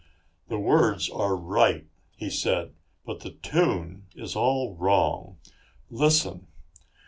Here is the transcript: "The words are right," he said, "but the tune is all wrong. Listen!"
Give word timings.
"The 0.47 0.57
words 0.57 1.11
are 1.11 1.35
right," 1.35 1.85
he 2.17 2.31
said, 2.31 2.73
"but 3.05 3.19
the 3.19 3.33
tune 3.33 4.07
is 4.15 4.35
all 4.35 4.73
wrong. 4.75 5.37
Listen!" 5.91 6.47